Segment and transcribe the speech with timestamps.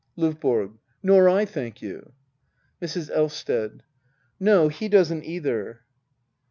[0.17, 0.79] LOVBORO.
[1.03, 2.13] Nor I, thank you.
[2.81, 3.11] Mrs.
[3.15, 3.81] Elvsted.
[4.39, 5.81] No, he doesn't either.